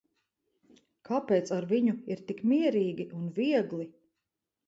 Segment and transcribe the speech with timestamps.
[1.09, 3.87] Kāpēc ar viņu ir tik mierīgi un viegli?